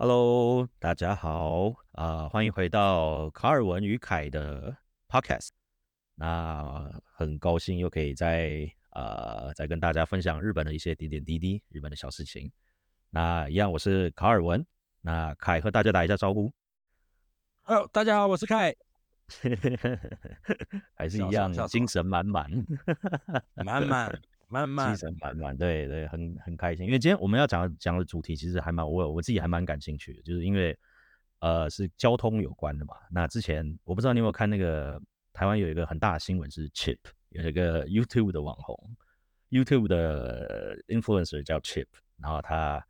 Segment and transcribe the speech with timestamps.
[0.00, 4.76] Hello，大家好啊、呃，欢迎回到卡尔文与凯的
[5.08, 5.48] Podcast。
[6.14, 12.50] 那很高兴又可以在呃再跟大家分享日本的一些点点滴滴，日本的小事情。
[13.10, 14.64] 那一样，我是卡尔文。
[15.00, 16.52] 那凯和大家打一下招呼。
[17.62, 18.74] Hello，大家好，我是凯。
[20.94, 22.50] 还是一样，精神满满，
[23.54, 24.20] 满满。
[24.50, 26.86] 满满，精神满满，对对，很很开心。
[26.86, 30.74] 因为今天我们要讲讲的主题，其实还蛮我我自己还蛮感兴趣的，就是因为
[31.40, 32.94] 呃是交通有关的嘛。
[33.10, 34.98] 那之前我不知道你有没有看那个
[35.34, 36.96] 台湾有一个很大的新闻是 Chip，
[37.28, 38.96] 有一个 YouTube 的网红
[39.50, 42.82] ，YouTube 的 influencer 叫 Chip，然后他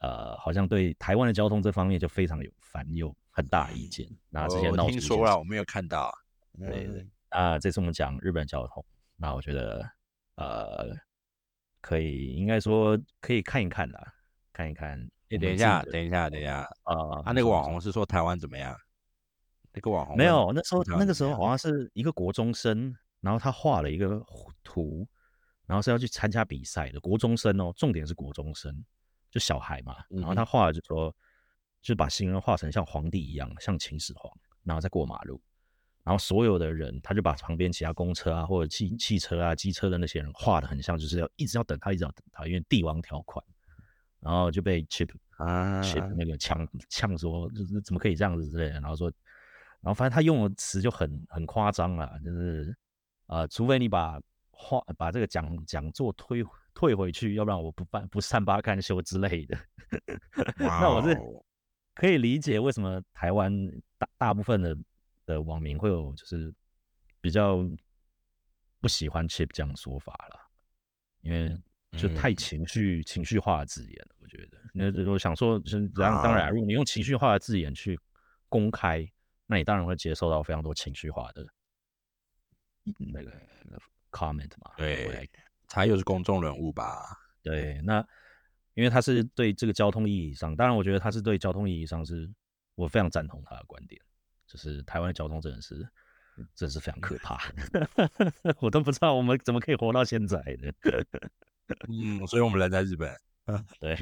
[0.00, 4.08] 呃好像对台湾的交通这方面就非常有反有很大意见。
[4.30, 6.12] 那之前我听说了，我没有看到。
[6.58, 8.84] 对对啊，这次我们讲日本交通，
[9.16, 9.88] 那我觉得。
[10.40, 10.94] 呃，
[11.80, 14.14] 可以，应该说可以看一看啦，
[14.52, 14.96] 看一看。
[15.28, 16.58] 等一下，等一下，等一下。
[16.84, 18.72] 啊、呃，他那个网红是说台湾怎么样？
[19.72, 24.22] 那个网红没有，那时候那个时候好像是一个国中生，然后他画了一个
[24.62, 25.08] 图，
[25.66, 28.72] 然后是要去参加比赛的国中生哦，重点是国中生，
[29.30, 29.96] 就小孩嘛。
[30.08, 31.14] 然后他画了就说，
[31.82, 34.32] 就把行人画成像皇帝一样，像秦始皇，
[34.64, 35.40] 然后再过马路。
[36.04, 43.44] 然后所有的人，他就把旁边其他公车啊，或者汽汽车啊、机车的那些人画的很像，就是要一直要等他，一直要等他，因为帝王条款。
[44.20, 48.80] 然后就被 Chip 啊 Chip 那个呛呛说，就是怎么可以这样子之类的。
[48.80, 49.08] 然后说，
[49.80, 52.76] 然后反正他用的词就很很夸张了，就是
[53.26, 56.42] 呃，除非你把画把这个讲讲座退
[56.78, 59.58] 退回去，要不然我不办不善罢甘休之类的。
[60.58, 61.18] 那我是
[61.96, 63.52] 可以理解为什么台湾
[63.98, 64.78] 大大部分的。
[65.28, 66.50] 的网民会有就是
[67.20, 67.58] 比较
[68.80, 70.40] 不喜欢 Chip 这样的说法了，
[71.20, 71.54] 因为
[71.98, 74.16] 就太情绪、嗯、情绪化的字眼了。
[74.22, 78.00] 我觉得，那我想说，就是当当然，如果你用情绪化的字眼去
[78.48, 79.06] 公开，
[79.44, 81.46] 那你当然会接受到非常多情绪化的
[83.12, 83.30] 那个
[84.10, 84.72] comment 嘛。
[84.78, 85.28] 对，
[85.68, 87.18] 他又是公众人物吧？
[87.42, 88.04] 对，那
[88.74, 92.30] 因为他是对这个交通意义上，当然我觉得他是对交通意义上是
[92.74, 94.00] 我非常赞同他的观点。
[94.46, 95.76] 就是台湾的交通真的是，
[96.54, 97.38] 真的是非常可怕，
[98.60, 100.74] 我都不知道我们怎么可以活到现在的。
[101.86, 103.14] 嗯，所以我们人在日本。
[103.80, 103.96] 对，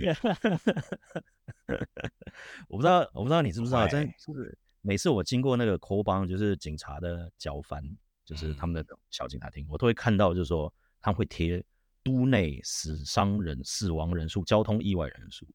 [2.68, 7.82] 我不知道，我不知道你知不知道，真就是每次我经过那个交番，就是警察的交番，
[8.24, 10.72] 就是他们的小警察厅，我都会看到，就是说
[11.06, 11.64] 他们会贴
[12.02, 15.46] 都内死伤人、死亡人数、交通意外人数、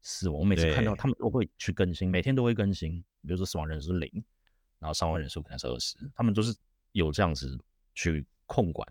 [0.00, 0.40] 死亡。
[0.40, 4.24] 我每次看到他们都会去更新，每天都会更新，比如说死亡人数是零。
[4.78, 6.56] 然后伤亡人数可能是二十，他们都是
[6.92, 7.58] 有这样子
[7.94, 8.90] 去控管，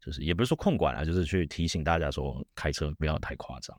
[0.00, 3.76] 就是也不是说控管啊，就是去提醒大家说开车不要太夸张。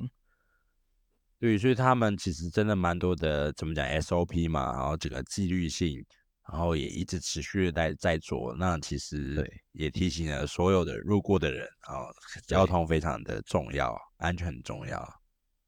[1.40, 6.06] 对，所以他们其实真的蛮多的，怎么讲 SOP 嘛，然后整个纪律性，
[6.50, 8.56] 然后也一直持续的在在做。
[8.56, 12.08] 那其实对，也提醒了所有的路过的人啊，
[12.48, 15.22] 交通非常的重要，安全很重要，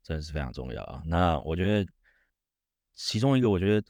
[0.03, 1.01] 真的是非常重要啊。
[1.05, 1.91] 那我觉得
[2.95, 3.87] 其中一个，我觉得。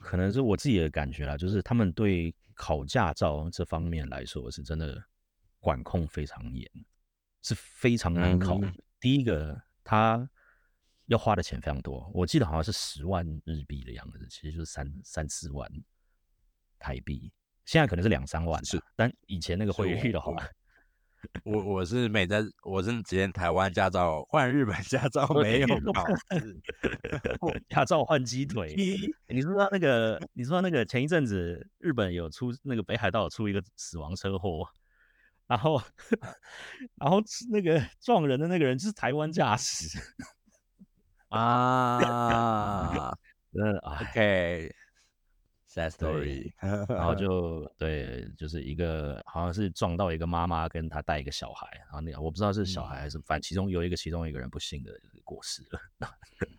[0.00, 4.96] 可能是我自己的感觉啦，就是他们对考驾照这方面来说是真的
[5.58, 6.70] 管控非常严，
[7.42, 8.58] 是非常难考。
[8.62, 10.26] 嗯、第一个，他
[11.06, 15.68] 要花的钱非常多，我记得好像是十万日币的样子，其实就是三三四万
[16.78, 17.32] 台币，
[17.64, 20.34] 现在可能是两三万，是，但以前那个汇率的话。
[21.42, 26.60] 我我是没在，我是直接台湾驾照换日本 驾照没有考试，
[27.68, 28.72] 驾照换鸡腿。
[29.26, 34.64] 你知道那个，你知道那个前一阵子日本有出那个北海道有出一个死亡车祸，
[35.48, 35.82] 然后
[36.94, 39.98] 然后那个撞人的那个人就是台湾驾驶
[41.30, 43.12] 啊，
[43.52, 44.72] 嗯，OK。
[45.74, 46.50] That story，
[46.88, 54.90] 然后就对，就是一个好像是撞到一个妈妈跟她带一个小孩，然后那个我不知道是小孩还是反正，其中有一个其中一个人不幸的
[55.22, 55.80] 过世了。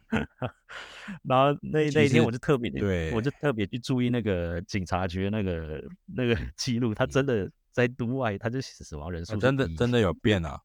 [1.23, 10.61] 然后那那一天我就特别对，我就特别去注意那个警察局那个那个记录，他真的在都外，他就死亡人数真的真的有变啊。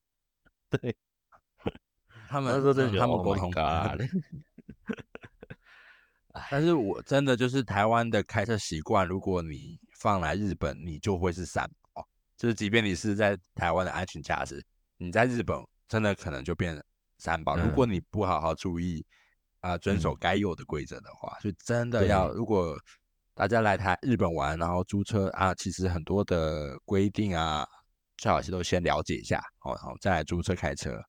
[0.71, 0.95] 对，
[2.29, 3.51] 他们说真的，他们沟通。
[6.51, 12.07] 但是我真的就是台湾的开车习惯，如果你放来日本，你就会是三宝。
[12.37, 14.63] 就是即便你是在台湾的安全驾驶，
[14.97, 15.57] 你在日本
[15.89, 16.83] 真的可能就变
[17.19, 17.57] 三宝。
[17.57, 19.07] 如果你不好好注意，
[19.61, 22.77] 啊、呃、遵守该有的规则的话，嗯、所以真的要如果
[23.35, 27.67] 大家来台日本玩，然后租车啊，其实很多的规定啊，
[28.17, 31.01] 最好是都先了解一下，哦，然后再来租车开车。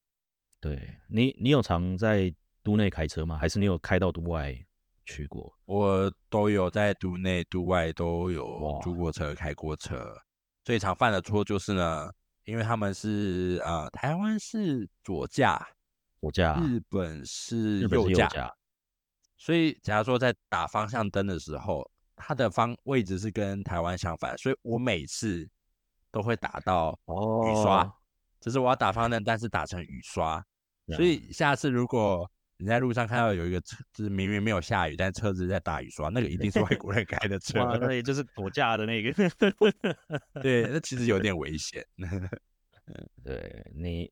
[0.62, 2.33] 对你，你有常在
[2.63, 3.38] 都内开车吗？
[3.38, 4.56] 还是你有开到都外
[5.06, 5.54] 去过？
[5.66, 9.12] 我都有在都内、都外都有租过。
[9.12, 10.16] 车、开过车。
[10.63, 12.12] 最常犯的错就是呢，
[12.44, 15.68] 因为他们是呃，台湾是左驾，
[16.19, 16.81] 左驾，日。
[16.90, 18.52] 本是右驾，
[19.38, 25.48] 所以假如说在打方向灯的时候，它的方位置是跟台湾相反，所以我每次
[26.10, 27.94] 都会打到雨刷，哦、
[28.40, 30.44] 就是我要打方向灯，但是打成雨刷，
[30.96, 39.12] 所以下次如果你在路上看到有一个车，就是明明没有下雨，但车子在打雨刷，那个一定是外国人开的车，那也就是躲 驾的那个。
[40.42, 41.86] 对，那其实有点危险。
[43.24, 44.12] 对你，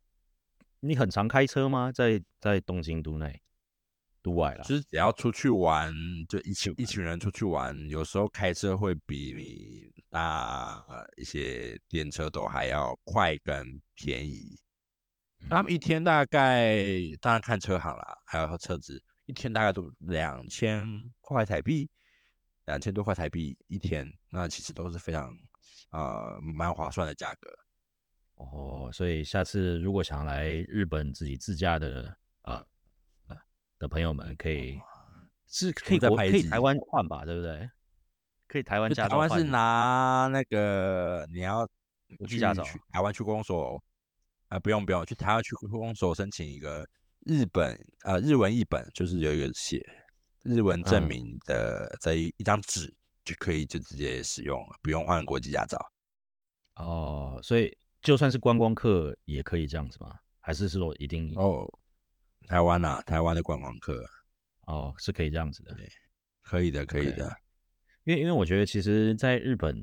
[0.82, 1.92] 你很常开车吗？
[1.92, 3.42] 在在东京都内、
[4.22, 5.94] 都外啦，就是只要出去玩，
[6.28, 10.84] 就一群一群人出去玩，有时候开车会比你搭
[11.16, 14.60] 一些电车都还要快跟便宜。
[15.50, 16.84] 他们一天大概，
[17.22, 20.86] 当然看车行啦，还有车子，一天大概都两千
[21.22, 21.90] 块台币，
[22.66, 25.32] 两千多块台币一天，那其实都是非常
[25.92, 27.52] 呃蛮划算的价格。
[28.36, 32.66] 哦，所以下次如果想来日本自己自驾的啊、
[33.28, 33.38] 呃、
[33.78, 34.80] 的朋友们，可以
[35.46, 37.70] 是可以在可以台湾换吧，对不对？
[38.48, 39.10] 可以台湾驾照。
[39.10, 41.68] 台湾是拿那个你要
[42.28, 43.84] 去驾照，台湾去公所。
[44.54, 46.88] 啊，不用不用，去台湾去公所申请一个
[47.26, 49.84] 日本呃日文译本，就是有一个写
[50.44, 52.94] 日文证明的这一一张纸
[53.26, 55.80] 就可以就直接使用了，不用换国际驾照。
[56.76, 60.16] 哦，所以就算是观光客也可以这样子吗？
[60.40, 61.34] 还是说一定？
[61.36, 61.68] 哦，
[62.48, 64.06] 台湾啊，台湾的观光客
[64.68, 65.90] 哦是可以这样子的，对，
[66.44, 67.28] 可以的，可以的。
[67.28, 67.36] Okay.
[68.04, 69.76] 因为因为我觉得其实在日本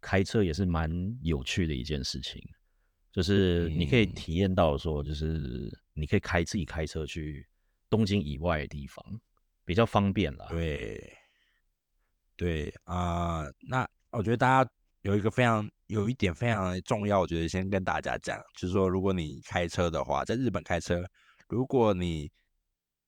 [0.00, 2.42] 开车也是蛮有趣的一件事情。
[3.14, 7.46] 就是你可以体验到说，就是你可以开自己开车去
[7.88, 9.04] 东京以外的地方，
[9.64, 10.46] 比较方便啦。
[10.50, 11.16] 对，
[12.34, 14.68] 对啊、呃，那我觉得大家
[15.02, 21.04] 有一个非常有一点非常重要，我觉得先跟大家讲，就是说，如果你开车的话，在日本开车，
[21.48, 22.28] 如果你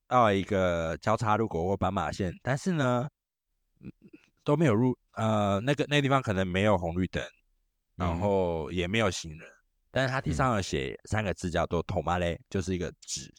[0.07, 3.09] 到一个交叉路口或斑马线，但是呢
[4.45, 7.21] 都没有入呃那个那个地方可能没有红绿灯，
[7.97, 9.56] 然后也没有行人。
[9.97, 13.33] 但是它地上有写三个字叫做“头马嘞”，就是一个纸。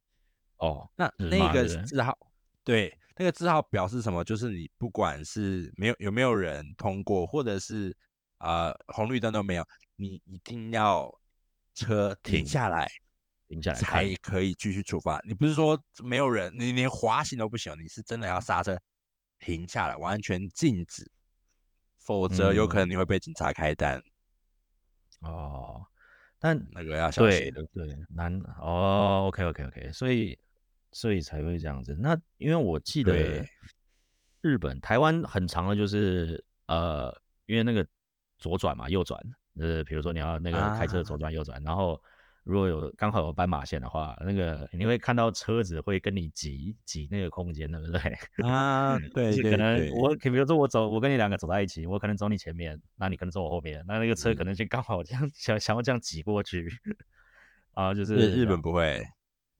[0.55, 2.17] 哦，那那个字号，
[2.63, 4.23] 对，那个字号表示什么？
[4.23, 7.95] 就是你不管是没有有没有人通过，或者是
[8.39, 9.63] 啊、呃、红绿灯都没有，
[9.97, 11.13] 你一定要
[11.75, 12.89] 车停下来，
[13.47, 15.21] 停下来才可以继续出发。
[15.27, 18.75] 你不是说没有人，你连滑行都不行，你是真的要刹车
[19.37, 21.07] 停下来，完全静止，
[21.99, 24.01] 否则有可能你会被警察开单。
[25.21, 25.85] 嗯、哦。
[26.39, 30.37] 但那个要小心，对对难哦，OK OK OK，所以
[30.91, 31.95] 所以才会这样子。
[31.99, 33.45] 那因为我记得
[34.41, 37.85] 日本、台湾很长的，就是呃，因为那个
[38.37, 39.19] 左转嘛，右转，
[39.59, 42.01] 呃，比如说你要那个开车左转右转，啊、然后。
[42.47, 47.99] 如果有刚好有斑马线的话，那个你会看到车子会跟你挤挤那个空间，对不对？
[48.49, 56.69] 啊， 对，对，对，可能我，比如说我走，我跟你两个走在一起，我可能走你前面，那你可能走我后面，那那个车可能就刚好这样想、嗯、想要这样挤过去。
[57.75, 59.03] 啊，就是日本不会，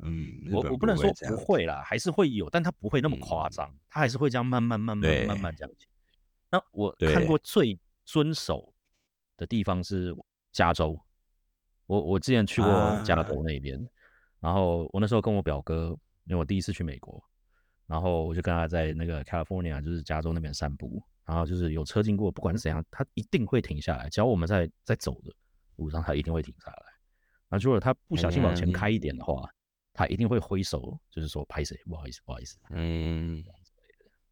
[0.01, 5.71] 嗯，我我不能说不会啦，还是会有，但它不会那么夸张，嗯、它还是会这样慢慢慢慢慢慢这样。
[6.49, 8.73] 那我看过最遵守
[9.35, 10.15] 的地方是
[10.53, 10.97] 加州。
[11.87, 13.87] 我我之前去过加州那边，啊、
[14.41, 17.21] 然后我那时候跟我表哥，因为我第一次去美国，
[17.85, 25.33] 然后我就跟他在那个 California，就是加州那边散步，然后就是有车经过，不管是怎样，他一定会停下来，只要我们在在走的
[25.77, 26.83] 路上，他一定会停下来。
[27.49, 29.53] 那如果他不小心往前开一点的话，嗯、
[29.93, 32.59] 他一定会挥手，就是说拍谁，不好意思，不好意思。
[32.71, 33.41] 嗯，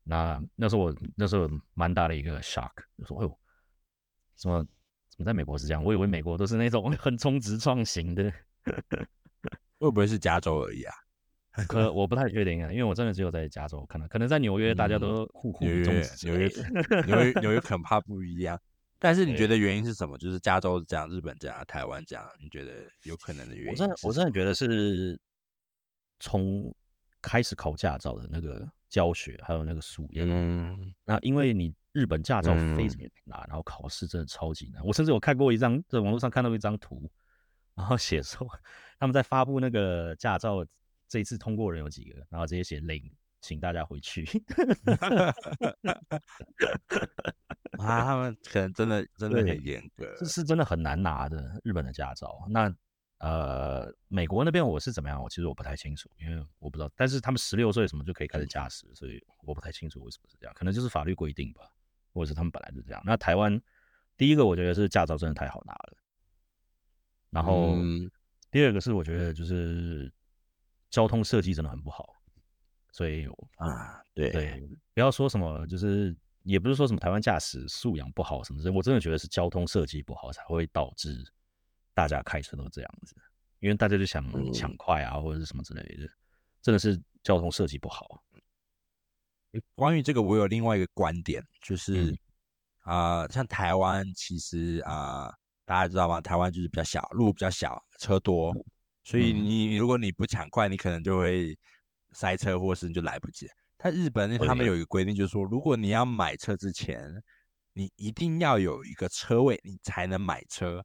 [0.04, 3.40] 那那时候我那时候蛮大的一个 shock，就说哎呦，
[4.36, 4.68] 什么？
[5.18, 5.84] 怎么在美国是这样？
[5.84, 8.32] 我以为美国都是那种 横冲直撞型的，
[9.80, 10.94] 会不会是加州而已啊？
[11.70, 16.28] 可我不太确定啊，因为我真的只有在加州看到，可能在纽约大家都互互冲直。
[16.28, 16.50] 纽约
[17.08, 18.60] 纽约纽约可能怕不一样。
[19.00, 20.18] 但是你觉得原因是什么？
[20.18, 23.72] 就是加州这样，日本这样，台湾这样，你觉得有可能的原因？
[23.72, 25.18] 我真的我真的觉得是
[26.20, 26.76] 从
[27.22, 30.28] 开始考驾照的那个教学，还有那个素养。
[30.30, 31.74] 嗯，那因为你。
[31.96, 34.84] 日本驾照非常难，嗯、然后考试真的超级难。
[34.86, 37.10] 我甚至有看过一张，在网络上看到一张图，
[37.74, 38.46] 然后写说
[39.00, 40.66] 他们在发布那个驾照
[41.08, 43.02] 这一次通过人有几个，然后直接写零，
[43.40, 44.26] 请大家回去。
[47.80, 52.46] 啊，他们可能真的真的很严格，这是真的很难拿的日本的驾照。
[52.50, 52.74] 那
[53.20, 55.24] 呃，美国那边我是怎么样？
[55.24, 56.92] 我其实我不太清楚，因为我不知道。
[56.98, 61.64] 但是他们十六岁什么就可以开始驾驶，所以我不太清楚为什么是这样，可能就是法律规定吧，
[62.16, 63.04] 或者是他们本来就这样。
[63.06, 63.62] 那台湾
[64.18, 65.98] 第一个我觉得是驾照真的太好拿了，
[67.30, 68.10] 然后、嗯、
[68.50, 70.12] 第二个是我觉得就是
[70.90, 72.16] 交通设计真的很不好，
[72.92, 81.24] 所以啊，对对，不要说什么，就是也不是说什么台湾驾驶素养不好什么之类，我真的觉得是交通设计不好才会导致。
[81.98, 83.16] 大家开车都这样子，
[83.62, 86.06] 因为大家就想抢快啊，或者是什么之类的，
[86.62, 88.22] 真的是交通设计不好。
[89.76, 92.12] 关于这个，我有另外一个观点，就是
[92.82, 95.34] 啊、嗯呃，像台湾其实啊、呃，
[95.66, 96.22] 大家知道吗？
[96.22, 98.56] 台湾就是比较小，路比较小，车多，
[99.04, 101.58] 所以你如果你不抢快，你可能就会
[102.12, 103.48] 塞车，或是你就来不及。
[103.78, 107.12] 但日本他们有一个规定，就是说，如果你要买车之前，
[107.74, 110.84] 你一定要有一个车位，你才能买车。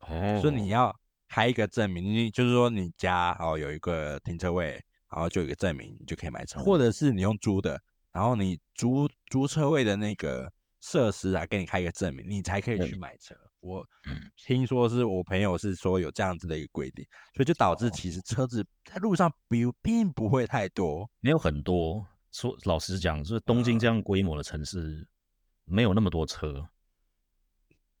[0.00, 0.92] 哦，所以你要
[1.28, 4.72] 开一个证明，你就是说你家哦有一个停车位，
[5.10, 6.58] 然后就有一个证明，你就可以买车。
[6.60, 7.80] 或者是你用租的，
[8.12, 13.34] 然后你租租车位的那个设施啊，给你开一个证明，你才可以去买车。
[13.60, 13.86] 我
[14.36, 22.06] 听说是我朋友是说有这样子的一个规定，所以就导致其实车子在路上并并不会太多，没有很多。
[22.32, 25.06] 说老实讲，就是东京这样规模的城市，
[25.64, 26.68] 没有那么多车。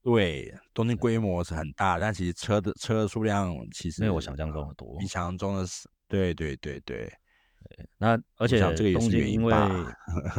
[0.02, 5.88] 对，东京规模是很大，但其实车的车的数量其实没有我想象中的多，比想象中的是。
[6.08, 7.12] 对对对对，对，
[7.98, 8.60] 那而且
[8.92, 9.54] 东京因为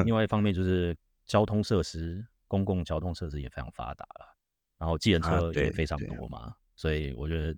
[0.05, 4.37] 另外一方面就是交通设施，公共交通设施也非常发达了，
[4.77, 7.55] 然后计程车也非常多嘛，啊、所以我觉得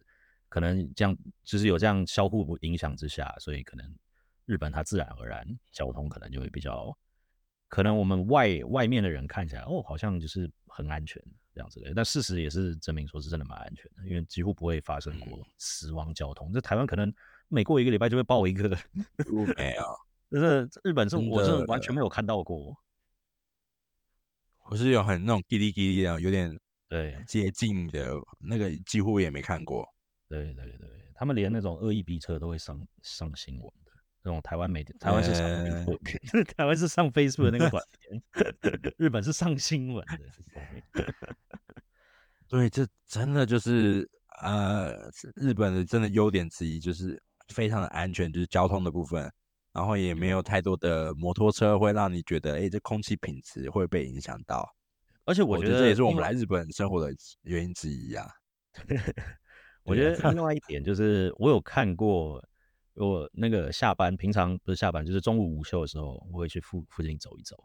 [0.50, 3.96] 可能这样就是有这样相互影响之下，所以可能
[4.46, 6.96] 日本它自然而然交通可能就会比较，
[7.67, 11.22] 可能我们外外面的人看起来哦，好像就是很安全。
[11.53, 16.51] 这样子的，但事实也是证明说是真的蛮安全的，因为几乎不会发生过死亡交通。
[16.51, 17.10] 这、嗯、台湾可能
[17.48, 18.70] 每过一个礼拜就会爆一个，
[19.58, 19.84] 没有，
[20.32, 22.75] 就是日本是我是完全没有看到过。
[24.70, 26.60] 我是有很那种滴滴滴滴的，有点
[26.90, 29.88] 对接近的那个，几乎也没看过。
[30.28, 33.92] 对对对，他们连那种恶意逼车都会上上新闻的。
[34.24, 38.20] 这种台湾媒体，台湾是上、欸、台湾是上 Facebook 的那个短片，
[38.98, 41.06] 日本是上新闻的。
[42.48, 44.10] 对，这真的就是
[44.42, 49.32] 呃，日本的真的优点之一，就是非常的安全，就是交通的部分，
[49.72, 54.68] 然后也没有太多的摩托车会让你觉得，哎，这空气品质会被影响到。
[55.25, 58.28] 而且我觉得这也是我们来日本生活的原因之一啊。
[59.84, 62.44] 我觉得另外一点就是，我有看过。
[62.98, 67.62] 我那个下班，平常不是下班，就是中午午休的时候，我会去附附近走一走。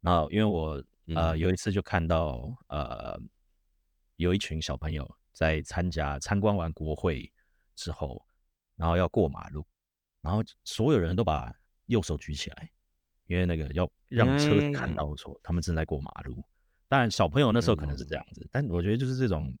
[0.00, 0.80] 然后，因为我
[1.16, 3.18] 呃有一次就看到呃
[4.14, 7.28] 有一群小朋友在参加参观完国会
[7.74, 8.24] 之后，
[8.80, 9.62] 然后要过马路，
[10.22, 12.70] 然后所有人都把右手举起来，
[13.26, 16.42] 因为那个要让车看到说他们正在过马路。
[16.88, 19.54] 当然，小朋友那时候可能是这样子，但我觉得就是这种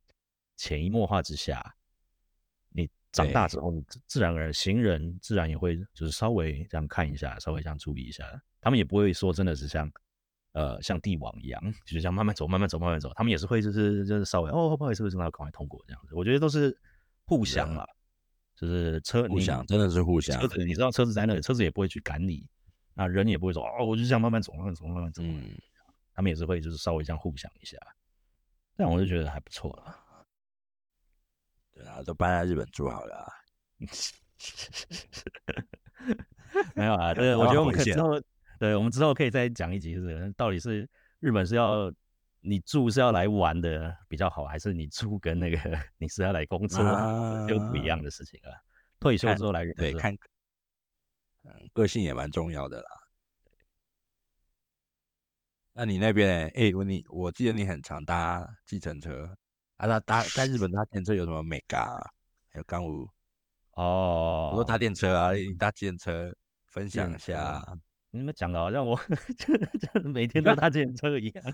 [0.56, 1.62] 潜移默化之下。
[2.70, 3.74] 你长大之后，
[4.06, 8.24] 自然而然，行人自然也会就是稍微这样看一下，稍微这样注意一下。
[8.58, 9.92] 他们也不会说真的是像，
[10.52, 13.12] 呃，像帝王一样，就是这样慢慢走，慢慢走，慢慢走。
[13.14, 16.14] 他们也是会就是就是稍微哦，不好意思，为什么要赶快通过这样子？
[16.14, 16.74] 我觉得都是
[17.26, 17.86] 互相嘛，
[18.60, 20.38] 就是车互相真的是互相。
[20.38, 22.46] 车子你知道车子在那里，车子也不会去赶你，
[22.92, 25.22] 那人也不会说哦，我就这样慢慢走，慢慢走，慢慢走。
[25.24, 25.56] 嗯，
[26.12, 27.78] 他们也是会就是稍微这样互相一下，
[28.76, 29.96] 这样我就觉得还不错了。
[31.72, 33.32] 对啊，都搬在日本住好了，啊。
[36.74, 38.20] 没有啊，对， 我觉得我们可之后，
[38.58, 40.86] 对，我们之后可以再讲一集，是到底是
[41.20, 41.90] 日本是要
[42.40, 45.58] 你住是要来玩的比较好，还是你住跟那个
[45.98, 46.82] 你是要来工作，
[47.46, 48.52] 就不一样的事情了。
[48.98, 50.14] 退休之后来对，看，
[51.44, 52.88] 嗯，个性也蛮重要的啦。
[55.72, 59.36] 那你那边，哎，欸，我你我记得你很常搭计程车。
[59.76, 62.10] 啊，那搭在日本搭电车有什么美感啊？
[62.50, 63.08] 还有干五
[63.72, 66.30] 哦，我说搭电车啊，你搭电车
[66.66, 67.64] 分享一下。
[68.12, 68.98] 你们讲的好像我
[70.04, 71.44] 每天都 搭自行车一样。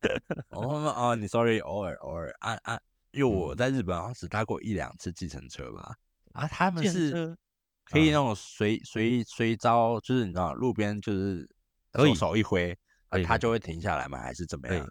[0.50, 2.80] 哦哦，你 sorry，偶尔偶尔啊啊，
[3.10, 5.94] 因为我在日本好像只搭过一两次计程车吧。
[6.32, 7.36] 啊，他们是
[7.84, 11.48] 可以那种随随随招，就是你知道路边就是
[11.92, 12.76] 可以手一挥，
[13.08, 14.18] 啊，他就会停下来吗？
[14.18, 14.88] 还是怎么样？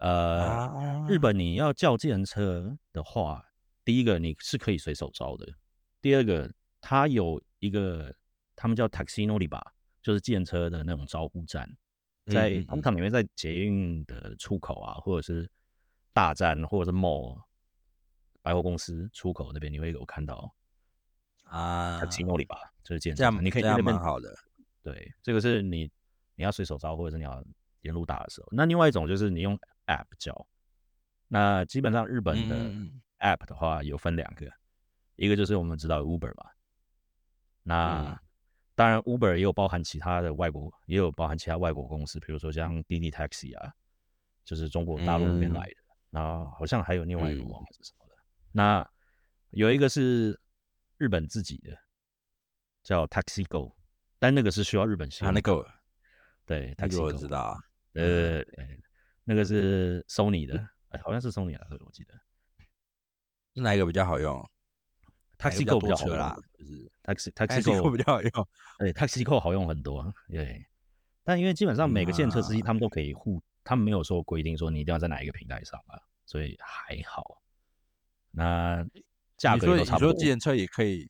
[0.00, 3.44] 呃，啊、日本你要叫计程车的话，
[3.84, 5.46] 第一个你是可以随手招的，
[6.00, 6.50] 第二个
[6.80, 8.12] 它有一个
[8.56, 9.60] 他们叫 taxi noriba，
[10.02, 11.68] 就是计程车的那种招呼站，
[12.26, 15.48] 在通常里面，在捷运的出口啊，或者是
[16.12, 17.40] 大站，或者是 mall
[18.42, 20.52] 百货公司出口那边，你会有看到
[21.44, 24.36] 啊，它骑那里吧，就是计程车，这样你可以在那边好的。
[24.82, 25.88] 对，这个是你
[26.34, 27.44] 你要随手招，或者是你要
[27.82, 28.48] 沿路打的时候。
[28.50, 29.56] 那另外一种就是你用
[29.86, 30.46] app 叫，
[31.28, 32.56] 那基本上日本的
[33.20, 34.52] app 的话有分两个，嗯、
[35.14, 36.56] 一个就是我们知道 Uber 吧，
[37.62, 38.10] 那。
[38.10, 38.18] 嗯
[38.74, 43.72] 当然，Uber 也有包含其他的外国，也有包含其他外国公司，比如说像滴滴 Taxi 啊，
[44.44, 45.76] 就是中国大陆那边来的。
[46.10, 48.14] 然后好像还有另外一个网是什么的。
[48.52, 48.86] 那
[49.50, 50.38] 有一个是
[50.98, 51.76] 日本自己的，
[52.82, 53.74] 叫 Taxi Go，
[54.18, 55.34] 但那个是需要日本信用卡。
[55.34, 55.66] 那个
[56.44, 57.58] 对，Taxi Go 我知道。
[57.94, 58.42] 呃，
[59.24, 62.14] 那个是 Sony 的，哎，好像是 Sony 啊，我记得。
[63.54, 64.50] 是哪一个比较好用
[65.42, 67.30] ？Taxi Go 比较好用啦，就是 Taxi
[67.62, 68.30] Taxi Go 比较好用，
[68.78, 70.64] 对，Taxi Go 好用很多，对。
[71.24, 77.40] 但因为基本上每个计程车司机他们都可以互，嗯啊、他们没有说规定说你一定要在哪一个平台上啊，所以还好。
[78.32, 78.84] 那
[79.36, 80.12] 价格都差不多。
[80.12, 81.08] 你说计程车也可以，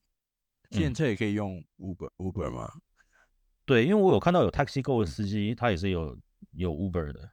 [0.71, 2.71] 计程车也可以用 Uber、嗯、Uber 吗？
[3.65, 6.19] 对，因为我有看到有 Taxi Go 的司机，他也是有
[6.53, 7.31] 有 Uber 的。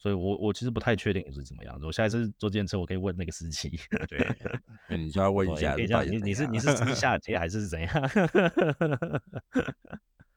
[0.00, 1.84] 所以我，我我其实不太确定是怎么样子。
[1.84, 3.68] 我下一次坐电车，我可以问那个司机。
[4.08, 4.24] 对，
[4.96, 7.92] 你就要问一下，你你是你是地 下街还是怎样？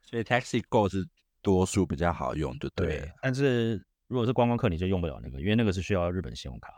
[0.02, 1.08] 所以 Taxi Go 是
[1.44, 3.14] 多数比较好用，对不对？
[3.22, 6.74] 但是如果是观光客，你就用不了那个，因为那个是需要日本信用卡，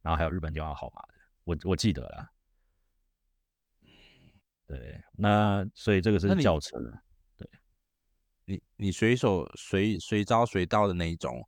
[0.00, 1.14] 然后还有日本电话号码的。
[1.42, 2.30] 我我记得了。
[4.68, 6.78] 对，那所以这个是轿车。
[7.36, 7.50] 对，
[8.44, 11.44] 你你随手随随招随到的那一种。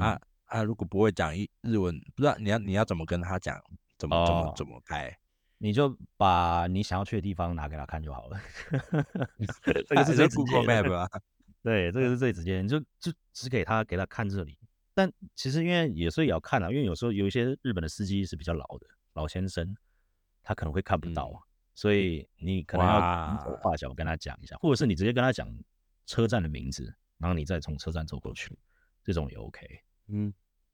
[0.00, 0.62] 啊啊！
[0.62, 3.60] 如果不会讲一日文，不知道你要你要怎么跟他讲，
[3.98, 5.16] 怎么怎么怎么开？
[5.58, 8.40] 你就把你想要去的地方拿给他看就好了。
[9.86, 11.08] 这个是最 Google Map 啊。
[11.62, 14.58] 对，这个是最直接，你就就只给他给他看这里。
[14.94, 19.74] 但其实因为有时候也要看啊，因为有时候有一些日本的司机是比较老的老先生，
[20.42, 21.30] 他可能会看不到，
[21.74, 25.48] 所以你可能要画脚跟他讲一下，或者是你直接跟他讲
[26.04, 28.58] 车站的名字，然后你再从车站走过去。
[29.02, 29.66] 这种也 OK，
[30.08, 30.32] 嗯，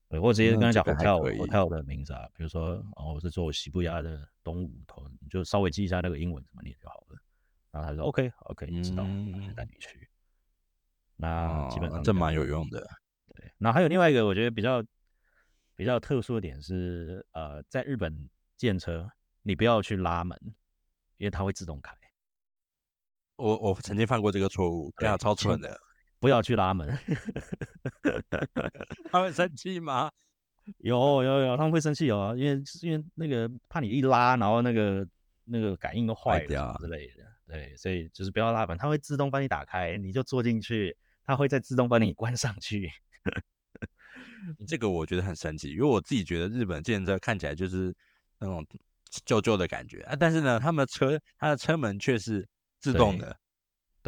[0.09, 7.19] 对，我直接跟他讲 hotel hotel 的名字啊，比如说哦，我是做西布亚的东武头，你就稍微记一下那个英文怎么念就好了。
[7.71, 10.09] 然后他说 OK OK，你知道，嗯、带你去。
[11.17, 12.81] 那基本上、哦、这蛮有用的。
[13.35, 14.83] 对，那还有另外一个我觉得比较
[15.75, 19.11] 比较特殊的点是，呃，在日本建车
[19.43, 20.39] 你不要去拉门，
[21.19, 21.95] 因为它会自动开。
[23.37, 25.79] 我我曾经犯过这个错误，对啊，超蠢的。
[26.21, 26.97] 不要去拉门，
[29.11, 30.11] 他会生气吗？
[30.81, 35.07] 有有有，他们会生气有啊，因为因为那个怕你一拉，然后那个
[35.45, 42.91] 那个感应都坏掉之类的，对，所以就是不要拉门，它会自动帮你打开，你就坐进去，它会再自动帮你关上去。
[44.67, 47.95] 这个我觉得很神奇，因为我自己觉得日本计程车看起来就是
[48.39, 48.67] 那种
[49.25, 52.47] 旧旧的感觉啊，但是呢，他们的车它的车门却是
[52.79, 53.35] 自动的。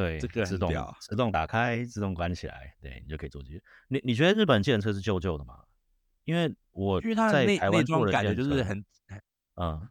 [0.00, 3.62] 对，这个自动自动打开，自动关起来，对，你就可以坐进去。
[3.88, 5.60] 你你觉得日本计程车是旧旧的吗？
[6.24, 8.84] 因为我在台湾坐的感觉就是很，
[9.56, 9.88] 嗯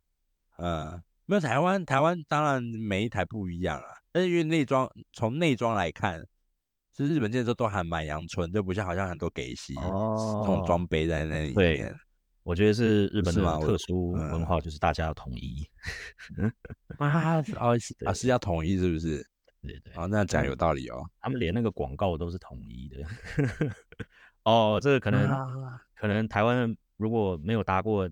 [0.58, 6.26] 嗯，没有台湾台湾当然每一台不一样啊，但是因为内装从内装来看，
[6.94, 11.56] 其实日本计程车都还蛮阳春，就不像好像很多给西哦，这种装备在那里面。
[11.56, 11.94] 对，
[12.44, 15.68] 我觉得是日本的特殊文化，就是大家要统一。
[16.98, 17.44] 啊啊
[18.06, 18.14] 啊！
[18.14, 19.28] 是要统一是不是？
[19.62, 21.10] 对对，哦，那讲有道理哦。
[21.20, 22.98] 他们连那个广告都是统一的。
[24.44, 28.08] 哦，这个可能、啊、可能台湾如果没有搭过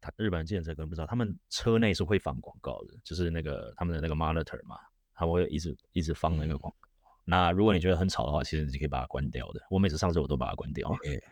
[0.00, 4.76] 台日本的计程车，可能不知道，他们车内是会放广告的，就是那个他们的那个 monitor 嘛，
[5.14, 6.88] 他会一直一直放那个广告。
[6.88, 9.60] 嗯、那如果你觉得很吵的话，其实你可以把它关掉的。
[9.70, 10.88] 我每次上车我都把它关掉。
[11.04, 11.22] 欸、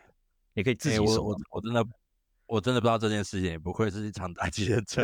[0.53, 1.85] 你可以自己手、欸、我我，我真的。
[2.47, 5.01] 我真的不知道这件事情，也不愧是一场打击的 车。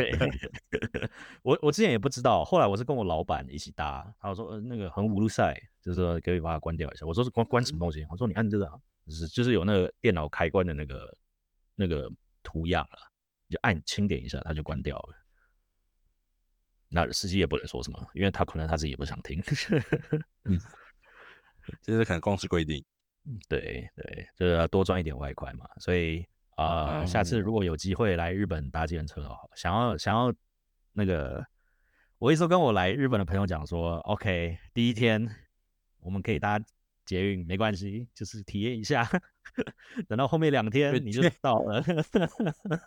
[1.41, 7.05] 我我之前也不知道，后来我是跟我老板一起搭，他说呃那个很五路赛，就是说可以把它关掉一下。
[7.05, 8.05] 我说是关关什么东西？
[8.09, 8.65] 我说你按这个，
[9.07, 11.17] 就是就是有那个电脑开关的那个
[11.75, 12.07] 那个
[12.43, 13.11] 图样了，
[13.49, 15.15] 就按轻点一下，它就关掉了。
[16.89, 19.41] 那司机也不能说什么，因为他可能他自己也不想听。
[20.45, 20.59] 嗯，
[21.81, 22.83] 这是可能公司规定。
[23.47, 26.23] 对对，就是要多赚一点外快嘛，所以。
[26.55, 30.33] 啊、呃，下次如果有机会来日本搭计程车，想要想要
[30.93, 31.45] 那个，
[32.17, 35.27] 我一直跟我来日本的朋友讲说，OK，第一天
[35.99, 36.59] 我们可以搭
[37.05, 39.07] 捷运，没关系，就是体验一下。
[40.07, 41.83] 等到后面两天你就到了，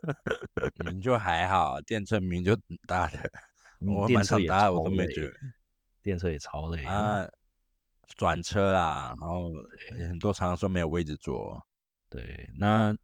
[0.92, 3.18] 你就还好，电车名就 搭的，
[3.80, 5.34] 我蛮常搭，我都没觉得，
[6.02, 7.28] 电车也超累啊。
[8.16, 9.50] 转车啊，然后
[10.08, 11.60] 很多常常说没有位置坐。
[12.08, 12.96] 对，那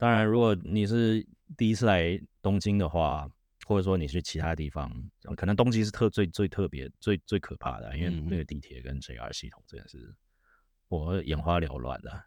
[0.00, 1.24] 当然，如果你是
[1.58, 3.28] 第一次来东京的话，
[3.66, 4.90] 或者说你去其他地方，
[5.36, 10.14] 可能东京是特最最特别、最最可怕的，因为那个地铁跟 JR 系统真的是
[10.88, 12.24] 我眼花缭乱的。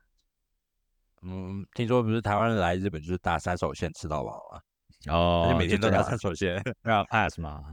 [1.23, 4.61] 嗯，听说不是台湾人来日本就是搭三手线吃到饱啊？
[5.09, 7.63] 哦，就每天都搭三手线， 要 pass 嘛？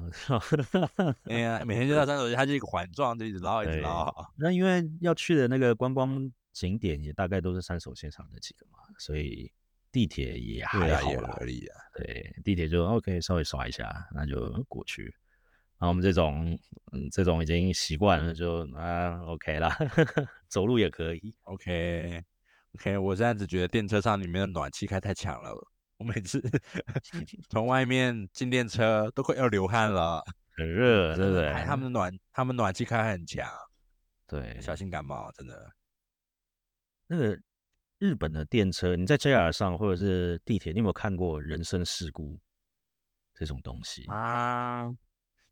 [1.29, 4.33] 哎呀，每天就搭三手线，它就一个环状，就一直绕，一直绕。
[4.37, 9.53] 那因为要去的那个观光景点也大概都是三手线上的几个嘛，所以
[9.92, 11.76] 地铁也还好啦，合理啊。
[11.94, 15.05] 对，地铁就 OK，稍微刷一下，那就过去。
[15.79, 16.59] 然后我们这种，
[16.92, 19.76] 嗯，这种已经习惯了，就啊 OK 啦，
[20.48, 21.35] 走路也可以。
[21.44, 22.22] OK
[22.74, 25.53] OK，我现在只觉得电车上里面的暖气开太强了。
[25.96, 26.40] 我每次
[27.50, 30.22] 从外面进电车都快要流汗了，
[30.57, 31.53] 很热，对不对？
[31.64, 33.46] 他们暖，他们暖气开很强，
[34.26, 35.70] 对，小心感冒，真的。
[37.07, 37.38] 那个
[38.01, 42.41] 日本的电车，你在 JR 上或者是地铁，你有没有看过人身事故
[43.35, 44.91] 这种东西啊？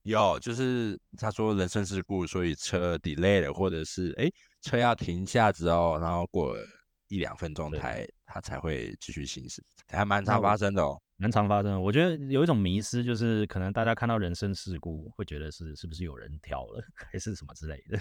[0.05, 4.31] 有，就是他说人身事故，所以车 delay 了，或者是哎
[4.63, 6.67] 车要停下之后，然后过了
[7.09, 9.63] 一两分钟才它才会继续行驶。
[9.87, 11.81] 还蛮常发生的哦，蛮常发生的。
[11.81, 18.01] 我觉得有一种迷失，就是可能大家看到人身事故，会觉得是是不是有人跳了， 还是什么之类的。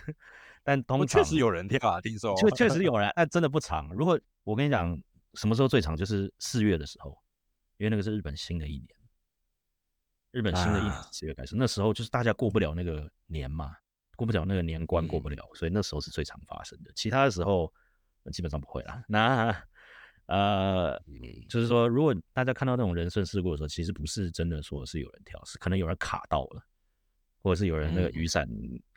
[0.64, 3.90] 但通常确实有人跳啊，听说确确实有 人，但真的不长。
[3.94, 4.98] 如果我跟你讲，
[5.34, 7.18] 什么时候最长，就是四月的时候，
[7.78, 8.88] 因为那个是日本新的一年，
[10.32, 13.76] 日本新的一年四月开始，啊、那时候就是大家过不了那个年嘛，
[14.16, 16.92] 过不了那个年关，过不了，嗯、所以那时候是最常发生的。
[16.96, 17.74] 其他的时候
[18.32, 19.04] 基本上不会啦。
[19.08, 19.52] 那
[20.28, 20.98] 呃，
[21.50, 26.62] 就是说，如果大家看到那种人身事故的时候，其实不是真的说是有人跳，是可能有人卡到了，
[27.42, 28.48] 或者是有人那个雨伞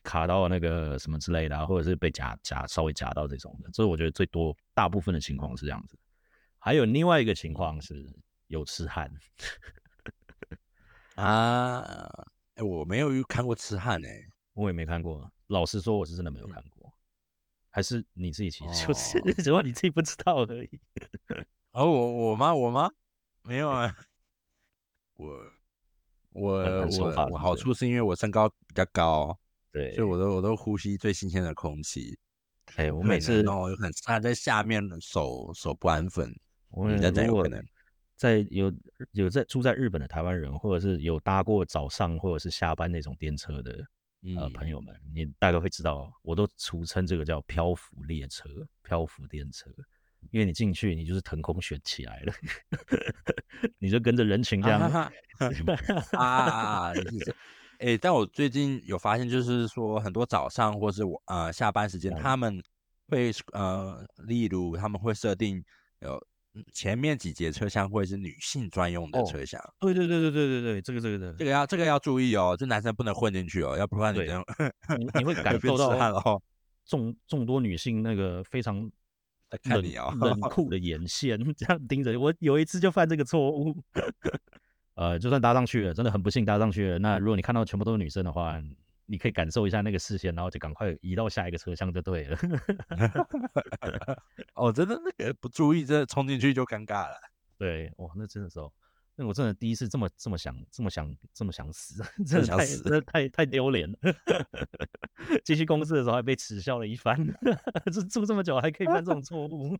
[0.03, 3.71] 卡到那个什么之类的，啊，或者是被夹夹稍微夹到这种的。
[3.73, 5.97] 所以我觉得最多大部分的情况是这样子。
[6.59, 8.07] 还有另外一个情况是
[8.49, 9.11] 有痴汉
[11.15, 11.81] 啊，
[12.55, 14.11] 哎、欸，我没有看过痴汉哎，
[14.55, 15.31] 我也没看过。
[15.47, 16.80] 老实说，我是真的没有看过。
[17.71, 20.81] 还是你自己其实就 是，只不过你自己不知道而已。
[21.73, 22.55] 哦， 我我吗？
[22.55, 22.91] 我吗？
[23.43, 23.97] 没有啊。
[25.15, 25.29] 我
[26.31, 29.39] 我我我好处是因为我身高比较高，
[29.73, 32.19] 对，所以我都我都呼吸最新鲜的空气。
[32.77, 36.35] 哎， 我每次哦，有很差在下面手手不安分。
[36.71, 37.01] 我如
[37.35, 37.47] 果
[38.17, 38.73] 在有
[39.13, 43.73] 有在住在日本的台湾人，或者是有搭过早上或者是下班那种电车的。
[44.37, 48.49] 呃，朋友们，你大概会知道，我都俗称这个叫漂浮列车、
[48.83, 49.71] 漂浮电车，
[50.31, 52.33] 因为你进去，你就是腾空悬起来了，
[53.79, 55.11] 你就跟着人群这样啊
[56.19, 56.93] 啊！
[57.79, 62.63] 哎、欸，但我最近有发现，就是说很多早上或是我呃下班时间，他们
[63.09, 65.65] 会呃，例如他们会设定
[66.01, 66.23] 有。
[66.73, 69.61] 前面几节车厢会是女性专用的车厢。
[69.61, 74.45] 哦，对对对对对对对，这个这个的，这个要这个要注意哦，这男生不能混进去哦，要不然你这样
[74.99, 76.43] 你你会 感受到
[76.85, 78.91] 众众多女性那个非常
[79.65, 79.83] 冷
[80.21, 83.77] 冷酷的眼线， 这样盯着我，有一次就犯这个错误，
[84.97, 88.61] 呃，就算搭上去了，真的很不幸搭上去了，那如果你看到全部都是女生的话。
[89.13, 92.39] 你可以感受一下那个视线，然后就赶快移到下一个车厢就对了。
[94.71, 97.17] 哦，真的那个不注意，真的冲进去就尴尬了。
[97.59, 98.73] 对，哇，那真的时候，
[99.17, 103.99] 那我真的第一次这么这么想，这么想，这么想死， 真的太真的太太丢脸了。
[105.45, 107.17] 进去公司的时候还被耻笑了一番，
[107.93, 109.75] 住住这么久还可以犯这种错误。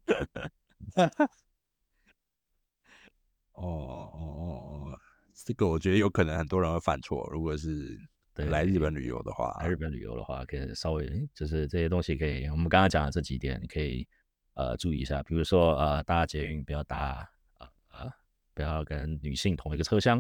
[3.53, 4.99] 哦哦哦哦，
[5.35, 7.99] 这个我觉得有可能很多人会犯错，如果是。
[8.33, 14.07] 对，来日本旅游的话，来日本旅游的话，可以稍微就是这些东西可以，我们刚刚讲的这几点可以
[14.55, 18.13] 呃注意一下，比如说呃搭捷运不要搭呃呃
[18.55, 20.19] 不要跟女性同一个车厢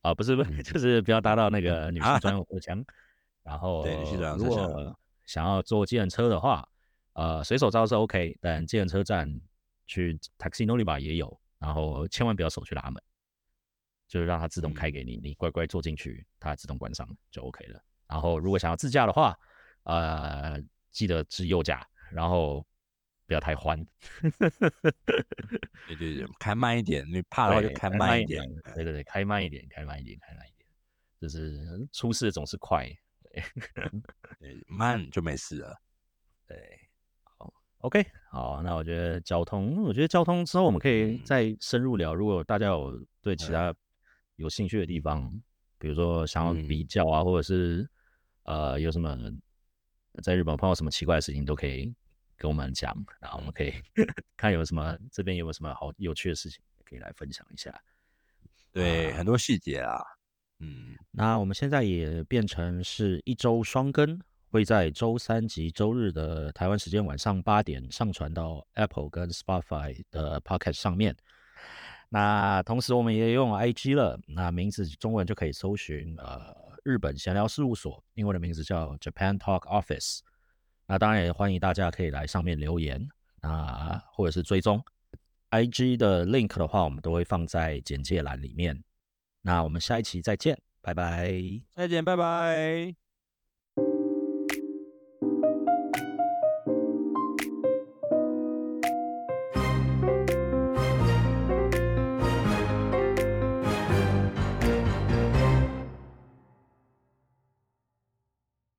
[0.00, 2.84] 啊、呃，不是不是， 就是不要搭到那个女性专用车厢。
[3.42, 3.84] 然 后
[4.36, 6.68] 如果想要坐计程车的话，
[7.14, 9.28] 呃随手招是 OK，但计程车站
[9.86, 13.02] 去 Taxi noliba 也有，然后千万不要手去拉门。
[14.08, 17.82] 就是让它自动开给你，你乖乖坐进去，它自动关上就 OK 了。
[18.06, 19.34] 然后如果想要自驾的话，
[19.84, 22.62] 呃，记得是右驾，然后
[23.26, 23.84] 不要太欢。
[25.86, 28.42] 对对对，开慢一点，你 怕的话就开慢一点。
[28.74, 30.68] 对对对，开慢一点，开慢一点，开慢一点。
[31.20, 31.56] 就是
[31.92, 32.84] 出事总是快，
[33.30, 33.42] 对，
[34.40, 35.80] 对慢就没事了。
[36.48, 36.56] 对，
[37.22, 42.12] 好，OK，好，那我觉得交通，我觉得交通之后我们可以再深入聊。
[42.14, 43.72] 如果大家有对其他
[44.34, 45.32] 有兴趣的地方，
[45.78, 47.88] 比如说想要比较啊，嗯、或者是
[48.42, 49.16] 呃有什么
[50.22, 51.94] 在日本碰到什么奇怪的事情，都可以
[52.42, 53.72] 跟我们讲，然后我们可以
[54.36, 57.72] 看有什么这边有没有什么好有趣的事情，可以来分享一下。
[58.72, 60.02] 对，啊、很多细节啊。
[60.58, 71.16] 嗯，那我们现在也变成是一周双更，会在周三及周日的台湾时间晚上八点上传到 Apple 跟 Spotify 的 Podcast 上面。
[72.08, 76.52] 那同时我们也用 IG 了，那名字中文就可以搜寻呃
[76.82, 80.20] 日本闲聊事务所，英文的名字叫 Japan Talk Office。
[80.86, 83.06] 那当然也欢迎大家可以来上面留言
[83.40, 84.82] 啊，或者是追踪
[85.50, 88.82] IG 的 link 的话，我们都会放在简介栏里面。
[89.42, 91.32] 那我们下一期再见，拜拜！
[91.74, 93.11] 再见，拜拜。